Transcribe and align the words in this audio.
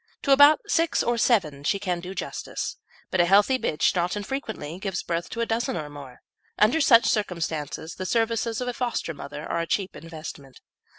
To 0.23 0.31
about 0.31 0.61
six 0.65 1.03
or 1.03 1.15
seven 1.19 1.63
she 1.63 1.77
can 1.77 1.99
do 1.99 2.15
justice, 2.15 2.77
but 3.11 3.21
a 3.21 3.25
healthy 3.25 3.59
bitch 3.59 3.95
not 3.95 4.15
infrequently 4.17 4.79
gives 4.79 5.03
birth 5.03 5.29
to 5.29 5.41
a 5.41 5.45
dozen 5.45 5.77
or 5.77 5.91
more. 5.91 6.23
Under 6.57 6.81
such 6.81 7.05
circumstances 7.05 7.93
the 7.93 8.07
services 8.07 8.61
of 8.61 8.67
a 8.67 8.73
foster 8.73 9.13
mother 9.13 9.45
are 9.45 9.59
a 9.59 9.67
cheap 9.67 9.95
investment. 9.95 10.59